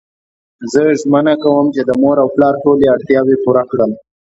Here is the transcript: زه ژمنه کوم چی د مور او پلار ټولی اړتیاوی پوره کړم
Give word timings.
زه 0.71 0.81
ژمنه 0.99 1.33
کوم 1.43 1.65
چی 1.73 1.81
د 1.85 1.91
مور 2.01 2.17
او 2.23 2.27
پلار 2.35 2.53
ټولی 2.63 2.85
اړتیاوی 2.93 3.35
پوره 3.43 3.63
کړم 3.71 3.91